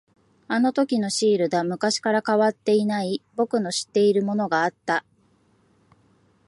[0.47, 1.63] あのときのシールだ。
[1.63, 5.05] 昔から変わっていない、僕の知っているものがあった。